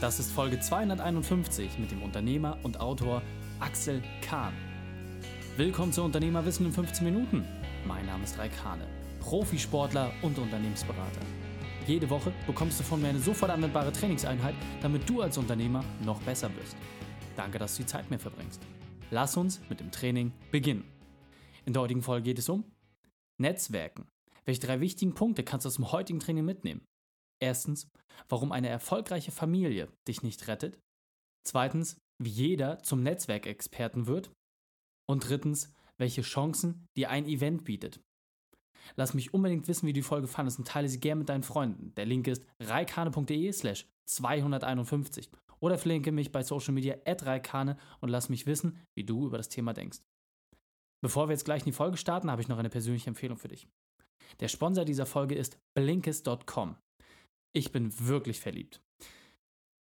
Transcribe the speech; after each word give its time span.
Das 0.00 0.18
ist 0.18 0.32
Folge 0.32 0.58
251 0.58 1.78
mit 1.78 1.90
dem 1.90 2.02
Unternehmer 2.02 2.56
und 2.62 2.80
Autor 2.80 3.20
Axel 3.58 4.02
Kahn. 4.22 4.54
Willkommen 5.58 5.92
zu 5.92 6.02
Unternehmerwissen 6.02 6.64
in 6.64 6.72
15 6.72 7.04
Minuten. 7.04 7.44
Mein 7.86 8.06
Name 8.06 8.24
ist 8.24 8.38
Raik 8.38 8.64
Hane, 8.64 8.86
Profisportler 9.20 10.10
und 10.22 10.38
Unternehmensberater. 10.38 11.20
Jede 11.86 12.08
Woche 12.08 12.32
bekommst 12.46 12.80
du 12.80 12.84
von 12.84 13.02
mir 13.02 13.08
eine 13.08 13.18
sofort 13.18 13.50
anwendbare 13.50 13.92
Trainingseinheit, 13.92 14.54
damit 14.80 15.06
du 15.06 15.20
als 15.20 15.36
Unternehmer 15.36 15.84
noch 16.02 16.22
besser 16.22 16.48
wirst. 16.56 16.76
Danke, 17.36 17.58
dass 17.58 17.76
du 17.76 17.82
die 17.82 17.86
Zeit 17.86 18.10
mir 18.10 18.18
verbringst. 18.18 18.62
Lass 19.10 19.36
uns 19.36 19.60
mit 19.68 19.80
dem 19.80 19.90
Training 19.90 20.32
beginnen. 20.50 20.84
In 21.66 21.74
der 21.74 21.82
heutigen 21.82 22.02
Folge 22.02 22.24
geht 22.24 22.38
es 22.38 22.48
um 22.48 22.64
Netzwerken. 23.36 24.06
Welche 24.46 24.62
drei 24.62 24.80
wichtigen 24.80 25.12
Punkte 25.12 25.44
kannst 25.44 25.66
du 25.66 25.68
aus 25.68 25.76
dem 25.76 25.92
heutigen 25.92 26.20
Training 26.20 26.46
mitnehmen? 26.46 26.80
Erstens, 27.40 27.88
warum 28.28 28.52
eine 28.52 28.68
erfolgreiche 28.68 29.32
Familie 29.32 29.88
dich 30.06 30.22
nicht 30.22 30.46
rettet. 30.46 30.78
Zweitens, 31.46 31.96
wie 32.18 32.30
jeder 32.30 32.82
zum 32.82 33.02
Netzwerkexperten 33.02 34.06
wird. 34.06 34.30
Und 35.08 35.28
drittens, 35.28 35.72
welche 35.98 36.22
Chancen 36.22 36.86
dir 36.96 37.10
ein 37.10 37.26
Event 37.26 37.64
bietet. 37.64 38.00
Lass 38.96 39.14
mich 39.14 39.34
unbedingt 39.34 39.68
wissen, 39.68 39.86
wie 39.86 39.92
du 39.92 40.00
die 40.00 40.06
Folge 40.06 40.26
fandest 40.26 40.58
und 40.58 40.68
teile 40.68 40.88
sie 40.88 41.00
gerne 41.00 41.20
mit 41.20 41.28
deinen 41.28 41.42
Freunden. 41.42 41.94
Der 41.96 42.06
Link 42.06 42.26
ist 42.26 42.44
reikane.de 42.60 43.52
slash 43.52 43.86
251 44.06 45.30
oder 45.60 45.78
verlinke 45.78 46.12
mich 46.12 46.32
bei 46.32 46.42
Social 46.42 46.72
Media 46.72 46.96
at 47.04 47.26
reikane 47.26 47.76
und 48.00 48.08
lass 48.08 48.28
mich 48.28 48.46
wissen, 48.46 48.78
wie 48.94 49.04
du 49.04 49.26
über 49.26 49.36
das 49.36 49.48
Thema 49.48 49.72
denkst. 49.72 50.00
Bevor 51.02 51.28
wir 51.28 51.32
jetzt 51.32 51.44
gleich 51.44 51.62
in 51.62 51.66
die 51.66 51.72
Folge 51.72 51.96
starten, 51.96 52.30
habe 52.30 52.42
ich 52.42 52.48
noch 52.48 52.58
eine 52.58 52.70
persönliche 52.70 53.08
Empfehlung 53.08 53.38
für 53.38 53.48
dich. 53.48 53.68
Der 54.40 54.48
Sponsor 54.48 54.84
dieser 54.84 55.06
Folge 55.06 55.34
ist 55.34 55.58
Blinkist.com. 55.74 56.76
Ich 57.52 57.72
bin 57.72 57.92
wirklich 58.06 58.40
verliebt. 58.40 58.80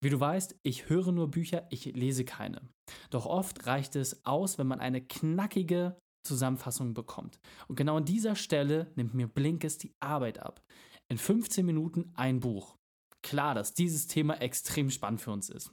Wie 0.02 0.10
du 0.10 0.20
weißt, 0.20 0.58
ich 0.64 0.90
höre 0.90 1.12
nur 1.12 1.30
Bücher, 1.30 1.68
ich 1.70 1.86
lese 1.86 2.24
keine. 2.24 2.62
Doch 3.10 3.26
oft 3.26 3.66
reicht 3.68 3.96
es 3.96 4.26
aus, 4.26 4.58
wenn 4.58 4.68
man 4.68 4.80
eine 4.80 5.02
knackige 5.02 5.98
Zusammenfassung 6.26 6.94
bekommt. 6.94 7.40
Und 7.68 7.76
genau 7.76 7.98
an 7.98 8.06
dieser 8.06 8.36
Stelle 8.36 8.92
nimmt 8.96 9.14
mir 9.14 9.28
Blinkist 9.28 9.84
die 9.84 9.94
Arbeit 10.00 10.40
ab. 10.40 10.62
In 11.10 11.18
15 11.18 11.66
Minuten 11.66 12.12
ein 12.16 12.40
Buch. 12.40 12.76
Klar, 13.22 13.56
dass 13.56 13.74
dieses 13.74 14.08
Thema 14.08 14.36
extrem 14.42 14.90
spannend 14.90 15.22
für 15.22 15.32
uns 15.32 15.50
ist. 15.50 15.72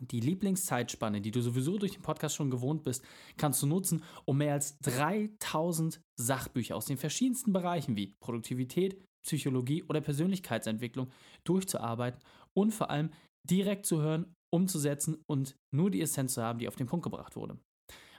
Die 0.00 0.20
Lieblingszeitspanne, 0.20 1.20
die 1.20 1.30
du 1.30 1.42
sowieso 1.42 1.76
durch 1.76 1.92
den 1.92 2.02
Podcast 2.02 2.36
schon 2.36 2.50
gewohnt 2.50 2.82
bist, 2.82 3.04
kannst 3.36 3.62
du 3.62 3.66
nutzen, 3.66 4.02
um 4.24 4.38
mehr 4.38 4.54
als 4.54 4.78
3000 4.78 6.00
Sachbücher 6.18 6.76
aus 6.76 6.86
den 6.86 6.96
verschiedensten 6.96 7.52
Bereichen 7.52 7.94
wie 7.96 8.14
Produktivität, 8.20 9.04
Psychologie 9.22 9.82
oder 9.84 10.00
Persönlichkeitsentwicklung 10.00 11.10
durchzuarbeiten 11.44 12.20
und 12.54 12.72
vor 12.72 12.90
allem 12.90 13.10
direkt 13.44 13.86
zu 13.86 14.00
hören, 14.00 14.34
umzusetzen 14.50 15.22
und 15.26 15.56
nur 15.70 15.90
die 15.90 16.02
Essenz 16.02 16.34
zu 16.34 16.42
haben, 16.42 16.58
die 16.58 16.68
auf 16.68 16.76
den 16.76 16.86
Punkt 16.86 17.04
gebracht 17.04 17.36
wurde. 17.36 17.58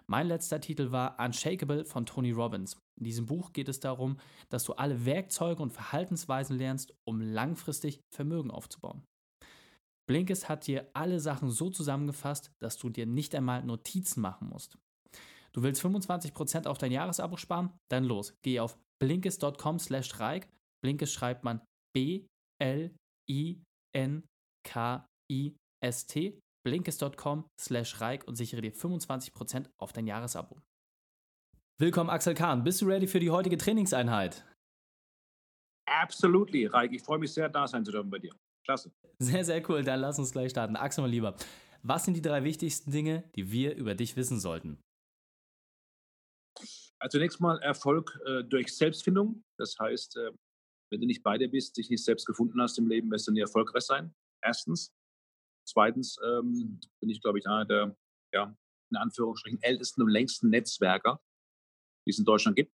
Mein 0.08 0.28
letzter 0.28 0.60
Titel 0.60 0.92
war 0.92 1.18
Unshakable 1.20 1.86
von 1.86 2.06
Tony 2.06 2.32
Robbins. 2.32 2.78
In 3.00 3.06
diesem 3.06 3.26
Buch 3.26 3.54
geht 3.54 3.70
es 3.70 3.80
darum, 3.80 4.18
dass 4.50 4.66
du 4.66 4.74
alle 4.74 5.06
Werkzeuge 5.06 5.64
und 5.64 5.72
Verhaltensweisen 5.72 6.58
lernst, 6.58 6.94
um 7.06 7.22
langfristig 7.22 8.02
Vermögen 8.14 8.52
aufzubauen. 8.52 9.04
Blinkist 10.06 10.50
hat 10.50 10.68
dir 10.68 10.90
alle 10.94 11.22
Sachen 11.22 11.50
so 11.50 11.70
zusammengefasst, 11.70 12.52
dass 12.60 12.78
du 12.78 12.90
dir 12.90 13.06
nicht 13.06 13.34
einmal 13.34 13.64
Notizen 13.64 14.20
machen 14.20 14.50
musst. 14.50 14.78
Du 15.54 15.64
willst 15.64 15.84
25% 15.84 16.68
auf 16.68 16.78
dein 16.78 16.92
Jahresabo 16.92 17.38
sparen? 17.38 17.72
Dann 17.90 18.04
los, 18.04 18.36
geh 18.42 18.60
auf 18.60 18.78
blinkist.com 19.00 19.80
slash 19.80 20.20
reik 20.20 20.50
Blinkist 20.84 21.14
schreibt 21.14 21.44
man 21.46 21.62
B-L-I-N-K-I-S-T. 21.96 22.30
Blinkist.com 26.66 27.46
slash 27.60 28.00
Reik 28.02 28.28
und 28.28 28.36
sichere 28.36 28.62
dir 28.62 28.74
25% 28.74 29.70
auf 29.78 29.94
dein 29.94 30.08
Jahresabo. 30.08 30.62
Willkommen, 31.80 32.10
Axel 32.10 32.34
Kahn. 32.34 32.64
Bist 32.64 32.82
du 32.82 32.86
ready 32.86 33.08
für 33.08 33.20
die 33.20 33.32
heutige 33.32 33.58
Trainingseinheit? 33.58 34.46
Absolutely, 35.86 36.66
Reik. 36.68 36.94
Ich 36.94 37.02
freue 37.02 37.20
mich 37.20 37.34
sehr, 37.34 37.50
da 37.50 37.68
sein 37.68 37.84
zu 37.84 37.92
dürfen 37.92 38.10
bei 38.10 38.20
dir. 38.20 38.32
Klasse. 38.66 38.92
Sehr, 39.20 39.44
sehr 39.44 39.70
cool. 39.70 39.84
Dann 39.84 40.00
lass 40.00 40.20
uns 40.20 40.32
gleich 40.32 40.52
starten. 40.52 40.76
Axel, 40.76 41.02
mal 41.02 41.10
lieber. 41.10 41.36
Was 41.82 42.06
sind 42.06 42.16
die 42.16 42.22
drei 42.22 42.44
wichtigsten 42.44 42.92
Dinge, 42.92 43.30
die 43.36 43.52
wir 43.52 43.76
über 43.76 43.96
dich 43.96 44.16
wissen 44.16 44.40
sollten? 44.40 44.82
Also 47.00 47.18
zunächst 47.18 47.42
mal 47.42 47.60
Erfolg 47.60 48.18
äh, 48.26 48.44
durch 48.44 48.74
Selbstfindung. 48.74 49.44
Das 49.58 49.78
heißt, 49.78 50.16
äh, 50.18 50.32
wenn 50.94 51.02
du 51.02 51.08
nicht 51.08 51.24
bei 51.24 51.40
dir 51.40 51.50
bist, 51.50 51.76
dich 51.76 51.90
nicht 51.90 52.06
selbst 52.06 52.28
gefunden 52.28 52.62
hast 52.62 52.78
im 52.78 52.88
Leben, 52.88 53.10
wirst 53.10 53.28
du 53.28 53.32
nie 53.32 53.40
erfolgreich 53.40 53.84
sein. 53.84 54.14
Erstens. 54.44 54.94
Zweitens 55.68 56.20
ähm, 56.24 56.80
bin 57.00 57.10
ich, 57.10 57.20
glaube 57.20 57.40
ich, 57.40 57.48
einer 57.48 57.66
der, 57.66 57.98
ja, 58.32 58.56
in 58.92 58.98
Anführungsstrichen, 58.98 59.60
ältesten 59.64 60.04
und 60.04 60.10
längsten 60.10 60.52
Netzwerker, 60.52 61.20
die 62.06 62.12
es 62.12 62.20
in 62.20 62.26
Deutschland 62.26 62.56
gibt. 62.56 62.76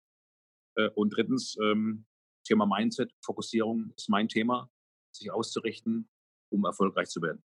Äh, 0.78 0.90
und 0.92 1.10
drittens, 1.10 1.58
ähm, 1.62 2.06
Thema 2.48 2.66
Mindset, 2.66 3.14
Fokussierung 3.22 3.92
ist 3.98 4.08
mein 4.08 4.30
Thema, 4.30 4.72
sich 5.12 5.30
auszurichten, 5.30 6.10
um 6.54 6.64
erfolgreich 6.64 7.10
zu 7.10 7.22
werden. 7.22 7.44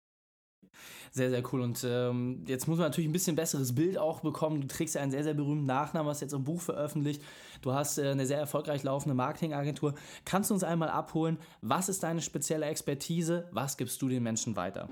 Sehr, 1.11 1.31
sehr 1.31 1.43
cool. 1.53 1.61
Und 1.61 1.85
ähm, 1.89 2.45
jetzt 2.47 2.67
muss 2.67 2.79
man 2.79 2.89
natürlich 2.89 3.09
ein 3.09 3.13
bisschen 3.13 3.37
besseres 3.37 3.75
Bild 3.75 3.99
auch 3.99 4.21
bekommen. 4.21 4.61
Du 4.61 4.67
trägst 4.67 4.95
ja 4.95 5.01
einen 5.01 5.11
sehr, 5.11 5.25
sehr 5.25 5.35
berühmten 5.35 5.67
Nachnamen, 5.67 6.09
hast 6.09 6.21
jetzt 6.21 6.35
im 6.35 6.45
Buch 6.45 6.61
veröffentlicht. 6.61 7.23
Du 7.63 7.73
hast 7.73 7.99
äh, 7.99 8.11
eine 8.11 8.27
sehr 8.27 8.39
erfolgreich 8.39 8.83
laufende 8.83 9.15
Marketingagentur. 9.15 9.95
Kannst 10.25 10.51
du 10.51 10.55
uns 10.55 10.65
einmal 10.65 10.91
abholen? 10.91 11.39
Was 11.61 11.89
ist 11.89 12.03
deine 12.03 12.21
spezielle 12.21 12.67
Expertise? 12.67 13.49
Was 13.53 13.77
gibst 13.77 14.01
du 14.03 14.09
den 14.09 14.23
Menschen 14.23 14.57
weiter? 14.57 14.89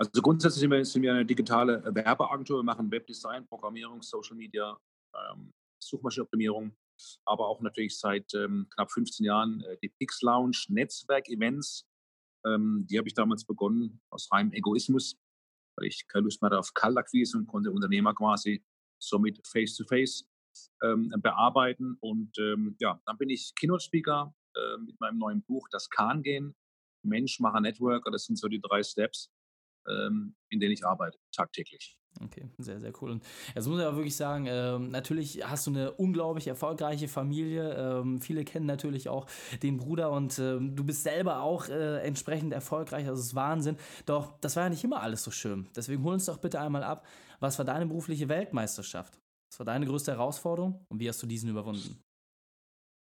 Also 0.00 0.22
grundsätzlich 0.22 0.60
sind 0.60 0.70
wir, 0.70 0.82
sind 0.82 1.02
wir 1.02 1.12
eine 1.12 1.26
digitale 1.26 1.82
Werbeagentur. 1.94 2.60
Wir 2.60 2.64
machen 2.64 2.90
Webdesign, 2.90 3.46
Programmierung, 3.46 4.00
Social 4.00 4.34
Media, 4.34 4.74
ähm, 5.14 5.52
Suchmaschinenoptimierung, 5.78 6.74
aber 7.26 7.46
auch 7.46 7.60
natürlich 7.60 7.98
seit 7.98 8.32
ähm, 8.32 8.66
knapp 8.74 8.90
15 8.90 9.26
Jahren 9.26 9.62
äh, 9.62 9.76
die 9.82 9.90
Pix 9.90 10.22
Lounge, 10.22 10.56
Netzwerk-Events, 10.68 11.84
ähm, 12.46 12.86
die 12.90 12.98
habe 12.98 13.08
ich 13.08 13.14
damals 13.14 13.44
begonnen 13.44 14.00
aus 14.10 14.30
reinem 14.32 14.52
Egoismus, 14.52 15.16
weil 15.76 15.88
ich 15.88 16.06
keine 16.08 16.24
Lust 16.24 16.42
mehr 16.42 16.58
auf 16.58 16.74
Kaltakquise 16.74 17.36
und 17.38 17.46
konnte 17.46 17.70
Unternehmer 17.70 18.14
quasi 18.14 18.64
somit 18.98 19.40
face-to-face 19.46 20.28
ähm, 20.82 21.12
bearbeiten. 21.18 21.96
Und 22.00 22.36
ähm, 22.38 22.76
ja, 22.80 23.00
dann 23.06 23.18
bin 23.18 23.30
ich 23.30 23.52
Keynote-Speaker 23.58 24.34
äh, 24.54 24.78
mit 24.78 24.98
meinem 25.00 25.18
neuen 25.18 25.42
Buch 25.42 25.68
Das 25.70 25.88
Kahn 25.88 26.22
gehen, 26.22 26.54
Mensch, 27.02 27.40
Macher, 27.40 27.60
Networker. 27.60 28.10
Das 28.10 28.24
sind 28.24 28.36
so 28.36 28.48
die 28.48 28.60
drei 28.60 28.82
Steps, 28.82 29.30
ähm, 29.88 30.36
in 30.50 30.60
denen 30.60 30.72
ich 30.72 30.84
arbeite, 30.84 31.18
tagtäglich. 31.32 31.99
Okay, 32.18 32.48
sehr, 32.58 32.80
sehr 32.80 32.92
cool. 33.00 33.12
Und 33.12 33.24
jetzt 33.54 33.66
muss 33.66 33.80
ich 33.80 33.86
auch 33.86 33.94
wirklich 33.94 34.16
sagen, 34.16 34.46
ähm, 34.48 34.90
natürlich 34.90 35.48
hast 35.48 35.66
du 35.66 35.70
eine 35.70 35.92
unglaublich 35.92 36.48
erfolgreiche 36.48 37.08
Familie. 37.08 37.72
Ähm, 37.74 38.20
viele 38.20 38.44
kennen 38.44 38.66
natürlich 38.66 39.08
auch 39.08 39.26
den 39.62 39.78
Bruder 39.78 40.10
und 40.10 40.38
ähm, 40.38 40.76
du 40.76 40.84
bist 40.84 41.02
selber 41.02 41.40
auch 41.40 41.68
äh, 41.68 41.98
entsprechend 42.06 42.52
erfolgreich. 42.52 43.06
Das 43.06 43.18
ist 43.18 43.34
Wahnsinn. 43.34 43.76
Doch 44.06 44.38
das 44.40 44.56
war 44.56 44.64
ja 44.64 44.70
nicht 44.70 44.84
immer 44.84 45.00
alles 45.02 45.22
so 45.22 45.30
schön. 45.30 45.68
Deswegen 45.74 46.02
hol 46.04 46.14
uns 46.14 46.26
doch 46.26 46.38
bitte 46.38 46.60
einmal 46.60 46.82
ab. 46.82 47.06
Was 47.38 47.58
war 47.58 47.64
deine 47.64 47.86
berufliche 47.86 48.28
Weltmeisterschaft? 48.28 49.18
Was 49.50 49.60
war 49.60 49.66
deine 49.66 49.86
größte 49.86 50.12
Herausforderung 50.12 50.84
und 50.88 51.00
wie 51.00 51.08
hast 51.08 51.22
du 51.22 51.26
diesen 51.26 51.48
überwunden? 51.48 52.02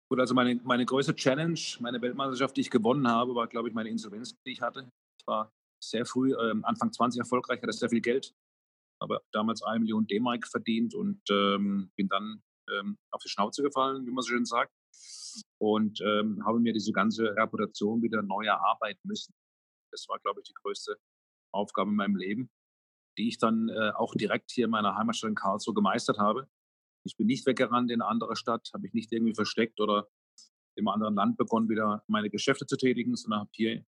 Gut, 0.09 0.19
also 0.19 0.33
meine, 0.33 0.59
meine 0.63 0.85
größte 0.85 1.15
Challenge, 1.15 1.59
meine 1.79 2.01
Weltmeisterschaft, 2.01 2.57
die 2.57 2.61
ich 2.61 2.69
gewonnen 2.69 3.07
habe, 3.07 3.35
war, 3.35 3.47
glaube 3.47 3.69
ich, 3.69 3.75
meine 3.75 3.89
Insolvenz, 3.89 4.35
die 4.45 4.51
ich 4.51 4.61
hatte. 4.61 4.89
Ich 5.19 5.27
war 5.27 5.51
sehr 5.83 6.05
früh, 6.05 6.33
ähm, 6.35 6.63
Anfang 6.65 6.91
20 6.91 7.19
erfolgreich, 7.19 7.61
hatte 7.61 7.73
sehr 7.73 7.89
viel 7.89 8.01
Geld 8.01 8.33
habe 9.03 9.19
damals 9.31 9.61
eine 9.61 9.79
Million 9.79 10.07
D-Mark 10.07 10.47
verdient 10.47 10.95
und 10.95 11.21
ähm, 11.29 11.91
bin 11.95 12.07
dann 12.07 12.41
ähm, 12.71 12.97
auf 13.11 13.21
die 13.21 13.29
Schnauze 13.29 13.61
gefallen, 13.61 14.05
wie 14.05 14.11
man 14.11 14.23
so 14.23 14.29
schön 14.29 14.45
sagt, 14.45 14.73
und 15.59 15.99
ähm, 16.01 16.43
habe 16.45 16.59
mir 16.59 16.73
diese 16.73 16.91
ganze 16.91 17.35
Reputation 17.35 18.01
wieder 18.01 18.21
neu 18.21 18.45
erarbeiten 18.45 19.01
müssen. 19.03 19.33
Das 19.91 20.05
war, 20.07 20.19
glaube 20.19 20.41
ich, 20.41 20.47
die 20.47 20.53
größte 20.53 20.95
Aufgabe 21.53 21.91
in 21.91 21.97
meinem 21.97 22.15
Leben, 22.15 22.49
die 23.17 23.27
ich 23.27 23.37
dann 23.37 23.69
äh, 23.69 23.91
auch 23.95 24.15
direkt 24.15 24.51
hier 24.51 24.65
in 24.65 24.71
meiner 24.71 24.95
Heimatstadt 24.95 25.29
in 25.29 25.35
Karlsruhe 25.35 25.73
gemeistert 25.73 26.17
habe. 26.17 26.47
Ich 27.05 27.17
bin 27.17 27.27
nicht 27.27 27.45
weggerannt 27.45 27.91
in 27.91 28.01
eine 28.01 28.09
andere 28.09 28.35
Stadt, 28.35 28.69
habe 28.73 28.83
mich 28.83 28.93
nicht 28.93 29.11
irgendwie 29.11 29.35
versteckt 29.35 29.79
oder 29.81 30.07
im 30.75 30.87
anderen 30.87 31.15
Land 31.15 31.37
begonnen, 31.37 31.69
wieder 31.69 32.03
meine 32.07 32.29
Geschäfte 32.29 32.65
zu 32.65 32.77
tätigen, 32.77 33.15
sondern 33.15 33.41
habe 33.41 33.51
hier 33.53 33.85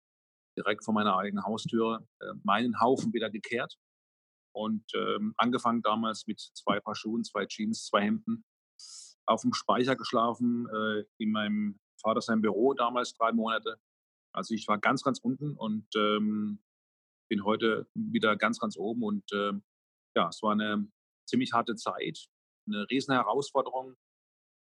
direkt 0.58 0.84
vor 0.84 0.94
meiner 0.94 1.18
eigenen 1.18 1.46
Haustüre 1.46 2.08
äh, 2.20 2.34
meinen 2.44 2.80
Haufen 2.80 3.14
wieder 3.14 3.30
gekehrt 3.30 3.78
und 4.56 4.86
ähm, 4.96 5.34
angefangen 5.38 5.82
damals 5.82 6.28
mit 6.28 6.40
zwei 6.40 6.80
Paar 6.80 6.96
Schuhen, 6.96 7.26
zwei 7.26 7.46
Jeans, 7.46 7.86
zwei 7.86 8.04
Hemden, 8.04 8.46
auf 9.26 9.42
dem 9.42 9.54
Speicher 9.54 9.96
geschlafen, 9.96 10.68
äh, 10.74 11.04
in 11.18 11.32
meinem 11.32 11.80
Vater 12.02 12.22
sein 12.22 12.42
Büro 12.42 12.74
damals 12.74 13.14
drei 13.14 13.34
Monate. 13.34 13.78
Also 14.34 14.54
ich 14.54 14.68
war 14.68 14.78
ganz, 14.78 15.04
ganz 15.04 15.20
unten 15.20 15.56
und 15.58 15.88
ähm, 15.96 16.64
bin 17.30 17.44
heute 17.44 17.88
wieder 17.96 18.38
ganz, 18.38 18.60
ganz 18.60 18.78
oben. 18.78 19.04
Und 19.04 19.30
äh, 19.34 19.52
ja, 20.16 20.30
es 20.30 20.42
war 20.42 20.54
eine 20.54 20.88
ziemlich 21.28 21.52
harte 21.52 21.76
Zeit, 21.76 22.28
eine 22.68 22.90
riesen 22.90 23.14
Herausforderung. 23.14 23.98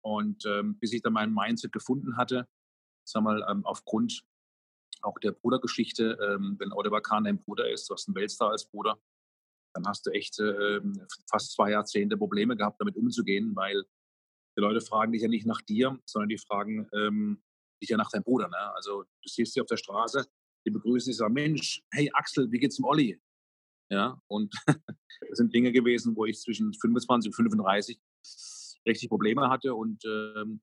Und 0.03 0.47
ähm, 0.47 0.79
bis 0.79 0.93
ich 0.93 1.03
dann 1.03 1.15
mein 1.15 1.35
Mindset 1.35 1.73
gefunden 1.73 2.17
hatte, 2.17 2.49
sag 3.05 3.23
mal, 3.23 3.45
ähm, 3.51 3.67
aufgrund 3.67 4.25
auch 5.03 5.19
der 5.19 5.33
Brudergeschichte, 5.33 6.19
ähm, 6.23 6.57
wenn 6.59 6.73
Oliver 6.73 7.03
Kahn 7.03 7.25
dein 7.25 7.43
Bruder 7.43 7.71
ist, 7.71 7.91
du 7.91 7.95
hast 7.95 8.09
einen 8.09 8.15
Weltstar 8.15 8.51
als 8.51 8.69
Bruder, 8.71 8.99
dann 9.77 9.87
hast 9.87 10.07
du 10.07 10.11
echt 10.11 10.41
äh, 10.41 10.81
fast 11.29 11.53
zwei 11.53 11.71
Jahrzehnte 11.71 12.17
Probleme 12.17 12.57
gehabt, 12.57 12.81
damit 12.81 12.97
umzugehen, 12.97 13.55
weil 13.55 13.85
die 14.57 14.63
Leute 14.63 14.81
fragen 14.81 15.13
dich 15.13 15.23
ja 15.23 15.29
nicht 15.29 15.47
nach 15.47 15.61
dir, 15.61 15.99
sondern 16.07 16.31
die 16.31 16.39
fragen 16.39 16.89
ähm, 16.95 17.43
dich 17.83 17.91
ja 17.91 17.99
nach 17.99 18.11
deinem 18.11 18.25
Bruder. 18.25 18.49
Ne? 18.49 18.75
Also 18.75 19.03
du 19.03 19.29
siehst 19.29 19.53
sie 19.53 19.61
auf 19.61 19.67
der 19.67 19.77
Straße, 19.77 20.27
die 20.67 20.71
begrüßen 20.71 21.11
dich, 21.11 21.19
sagen, 21.19 21.35
Mensch, 21.35 21.83
hey 21.93 22.11
Axel, 22.15 22.51
wie 22.51 22.59
geht's 22.59 22.77
dem 22.77 22.87
Olli? 22.87 23.21
Ja, 23.91 24.21
und 24.29 24.55
das 24.67 25.39
sind 25.39 25.55
Dinge 25.55 25.73
gewesen, 25.73 26.17
wo 26.17 26.25
ich 26.25 26.41
zwischen 26.41 26.73
25 26.73 27.29
und 27.29 27.35
35 27.35 28.01
richtig 28.87 29.09
Probleme 29.11 29.49
hatte 29.51 29.75
und 29.75 30.03
ähm, 30.05 30.63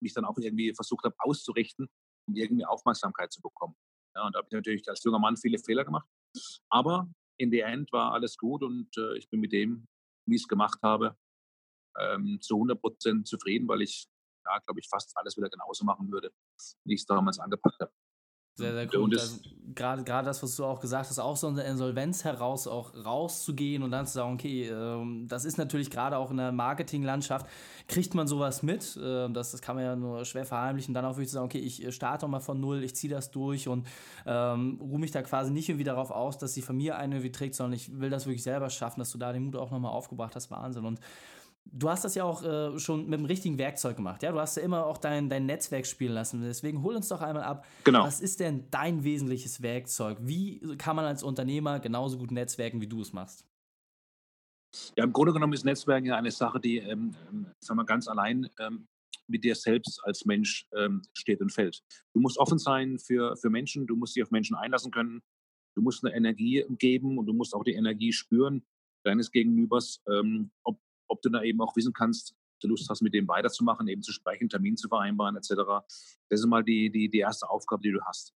mich 0.00 0.14
dann 0.14 0.24
auch 0.24 0.38
irgendwie 0.38 0.74
versucht 0.74 1.04
habe 1.04 1.14
auszurichten, 1.18 1.88
um 2.26 2.34
irgendwie 2.34 2.64
Aufmerksamkeit 2.64 3.32
zu 3.32 3.42
bekommen. 3.42 3.76
Ja, 4.16 4.26
und 4.26 4.34
da 4.34 4.38
habe 4.38 4.48
ich 4.48 4.54
natürlich 4.54 4.88
als 4.88 5.04
junger 5.04 5.18
Mann 5.18 5.36
viele 5.36 5.58
Fehler 5.58 5.84
gemacht. 5.84 6.08
Aber 6.68 7.08
in 7.36 7.50
der 7.50 7.66
End 7.68 7.92
war 7.92 8.12
alles 8.12 8.36
gut 8.36 8.62
und 8.62 8.96
äh, 8.96 9.16
ich 9.16 9.28
bin 9.28 9.40
mit 9.40 9.52
dem, 9.52 9.86
wie 10.26 10.36
ich 10.36 10.42
es 10.42 10.48
gemacht 10.48 10.78
habe, 10.82 11.16
ähm, 11.98 12.38
zu 12.40 12.54
100 12.54 12.80
Prozent 12.80 13.28
zufrieden, 13.28 13.68
weil 13.68 13.82
ich, 13.82 14.06
ja, 14.44 14.58
glaube 14.58 14.80
ich, 14.80 14.88
fast 14.88 15.16
alles 15.16 15.36
wieder 15.36 15.48
genauso 15.48 15.84
machen 15.84 16.10
würde, 16.10 16.32
wie 16.84 16.94
ich 16.94 17.00
es 17.00 17.06
damals 17.06 17.38
angepackt 17.38 17.80
habe. 17.80 17.92
Sehr, 18.56 18.72
sehr 18.72 18.88
cool. 18.94 19.10
Also, 19.18 19.38
gerade, 19.74 20.04
gerade 20.04 20.26
das, 20.26 20.42
was 20.42 20.54
du 20.54 20.64
auch 20.64 20.80
gesagt 20.80 21.08
hast, 21.08 21.18
auch 21.18 21.36
so 21.36 21.48
eine 21.48 21.64
Insolvenz 21.64 22.22
heraus 22.22 22.66
auch 22.68 22.94
rauszugehen 22.94 23.82
und 23.82 23.90
dann 23.90 24.06
zu 24.06 24.12
sagen, 24.12 24.34
okay, 24.34 24.68
ähm, 24.68 25.26
das 25.28 25.44
ist 25.44 25.58
natürlich 25.58 25.90
gerade 25.90 26.16
auch 26.18 26.30
in 26.30 26.36
der 26.36 26.52
Marketinglandschaft, 26.52 27.46
kriegt 27.88 28.14
man 28.14 28.28
sowas 28.28 28.62
mit. 28.62 28.96
Äh, 28.96 29.28
das, 29.30 29.50
das 29.50 29.60
kann 29.60 29.74
man 29.74 29.84
ja 29.84 29.96
nur 29.96 30.24
schwer 30.24 30.44
verheimlichen. 30.44 30.94
Dann 30.94 31.04
auch 31.04 31.16
wirklich 31.16 31.28
zu 31.28 31.34
sagen, 31.34 31.46
okay, 31.46 31.58
ich 31.58 31.84
äh, 31.84 31.90
starte 31.90 32.28
mal 32.28 32.40
von 32.40 32.60
null, 32.60 32.84
ich 32.84 32.94
ziehe 32.94 33.12
das 33.12 33.32
durch 33.32 33.66
und 33.66 33.86
ähm, 34.26 34.78
ruhe 34.80 35.00
mich 35.00 35.10
da 35.10 35.22
quasi 35.22 35.50
nicht 35.50 35.68
irgendwie 35.68 35.84
darauf 35.84 36.12
aus, 36.12 36.38
dass 36.38 36.52
die 36.52 36.62
Familie 36.62 36.96
einen 36.96 37.14
irgendwie 37.14 37.32
trägt, 37.32 37.56
sondern 37.56 37.72
ich 37.72 37.98
will 37.98 38.10
das 38.10 38.26
wirklich 38.26 38.44
selber 38.44 38.70
schaffen, 38.70 39.00
dass 39.00 39.10
du 39.10 39.18
da 39.18 39.32
den 39.32 39.44
Mut 39.44 39.56
auch 39.56 39.72
nochmal 39.72 39.92
aufgebracht 39.92 40.36
hast. 40.36 40.50
Wahnsinn. 40.52 40.84
Und 40.84 41.00
Du 41.66 41.88
hast 41.88 42.04
das 42.04 42.14
ja 42.14 42.24
auch 42.24 42.42
äh, 42.44 42.78
schon 42.78 43.08
mit 43.08 43.18
dem 43.18 43.26
richtigen 43.26 43.58
Werkzeug 43.58 43.96
gemacht, 43.96 44.22
ja? 44.22 44.30
Du 44.30 44.38
hast 44.38 44.56
ja 44.56 44.62
immer 44.62 44.86
auch 44.86 44.98
dein, 44.98 45.28
dein 45.28 45.46
Netzwerk 45.46 45.86
spielen 45.86 46.12
lassen. 46.12 46.42
Deswegen 46.42 46.82
hol 46.82 46.94
uns 46.94 47.08
doch 47.08 47.20
einmal 47.20 47.42
ab. 47.42 47.66
Genau. 47.84 48.04
Was 48.04 48.20
ist 48.20 48.40
denn 48.40 48.70
dein 48.70 49.02
wesentliches 49.02 49.62
Werkzeug? 49.62 50.18
Wie 50.20 50.60
kann 50.76 50.94
man 50.94 51.04
als 51.04 51.22
Unternehmer 51.22 51.80
genauso 51.80 52.18
gut 52.18 52.30
netzwerken, 52.30 52.80
wie 52.80 52.86
du 52.86 53.00
es 53.00 53.12
machst? 53.12 53.44
Ja, 54.96 55.04
im 55.04 55.12
Grunde 55.12 55.32
genommen 55.32 55.52
ist 55.52 55.64
Netzwerken 55.64 56.06
ja 56.06 56.16
eine 56.16 56.30
Sache, 56.30 56.60
die, 56.60 56.78
ähm, 56.78 57.14
ähm, 57.30 57.46
sagen 57.60 57.78
wir, 57.78 57.84
ganz 57.84 58.08
allein 58.08 58.48
ähm, 58.58 58.86
mit 59.26 59.44
dir 59.44 59.54
selbst 59.54 60.00
als 60.04 60.24
Mensch 60.24 60.66
ähm, 60.76 61.02
steht 61.12 61.40
und 61.40 61.50
fällt. 61.50 61.82
Du 62.12 62.20
musst 62.20 62.38
offen 62.38 62.58
sein 62.58 62.98
für, 62.98 63.36
für 63.36 63.50
Menschen, 63.50 63.86
du 63.86 63.96
musst 63.96 64.16
dich 64.16 64.22
auf 64.22 64.30
Menschen 64.30 64.56
einlassen 64.56 64.90
können, 64.90 65.22
du 65.76 65.82
musst 65.82 66.04
eine 66.04 66.14
Energie 66.14 66.64
geben 66.78 67.18
und 67.18 67.26
du 67.26 67.32
musst 67.32 67.54
auch 67.54 67.64
die 67.64 67.74
Energie 67.74 68.12
spüren 68.12 68.64
deines 69.04 69.30
Gegenübers, 69.30 70.00
ähm, 70.08 70.50
ob 70.64 70.78
ob 71.08 71.22
du 71.22 71.28
da 71.28 71.42
eben 71.42 71.60
auch 71.60 71.74
wissen 71.76 71.92
kannst, 71.92 72.34
du 72.60 72.68
Lust 72.68 72.88
hast, 72.88 73.02
mit 73.02 73.14
dem 73.14 73.28
weiterzumachen, 73.28 73.88
eben 73.88 74.02
zu 74.02 74.12
sprechen, 74.12 74.48
Termin 74.48 74.76
zu 74.76 74.88
vereinbaren, 74.88 75.36
etc. 75.36 75.50
Das 76.28 76.40
ist 76.40 76.46
mal 76.46 76.64
die, 76.64 76.90
die, 76.90 77.08
die 77.08 77.18
erste 77.18 77.48
Aufgabe, 77.48 77.82
die 77.82 77.92
du 77.92 78.00
hast, 78.02 78.34